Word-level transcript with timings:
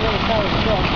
really 0.00 0.18
fell 0.28 0.48
short. 0.62 0.87